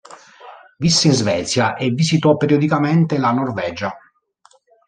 Visse 0.79 1.09
in 1.09 1.13
Svezia 1.13 1.75
e 1.75 1.91
visitò 1.91 2.35
periodicamente 2.35 3.19
la 3.19 3.29
Norvegia. 3.31 3.95